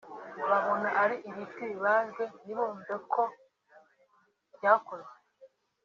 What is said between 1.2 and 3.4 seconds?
ibiti bibaje ntibumve uko